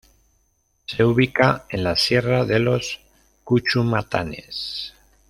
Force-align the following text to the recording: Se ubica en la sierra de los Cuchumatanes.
Se 0.87 1.03
ubica 1.05 1.65
en 1.69 1.83
la 1.83 1.95
sierra 1.95 2.43
de 2.43 2.57
los 2.57 3.01
Cuchumatanes. 3.43 4.95